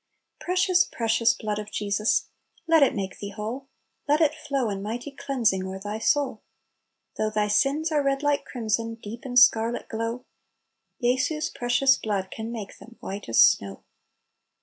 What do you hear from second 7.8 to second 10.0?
are red like crimson, Deep in scarlet